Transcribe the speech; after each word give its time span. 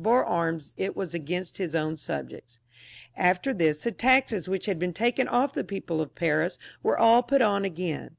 bore 0.00 0.24
arms, 0.24 0.74
it 0.76 0.94
was 0.94 1.12
against 1.12 1.56
his 1.58 1.74
own 1.74 1.96
subjects. 1.96 2.60
After 3.16 3.52
this 3.52 3.82
the 3.82 3.90
taxes 3.90 4.48
which 4.48 4.66
had 4.66 4.78
been 4.78 4.92
taken 4.92 5.26
off 5.26 5.54
from 5.54 5.58
the 5.60 5.64
people 5.66 6.00
of 6.00 6.14
Paris 6.14 6.56
were 6.84 6.96
all 6.96 7.24
put 7.24 7.42
on 7.42 7.64
again. 7.64 8.12